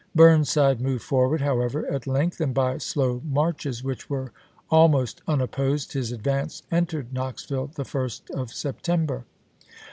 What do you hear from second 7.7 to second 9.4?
the first of September.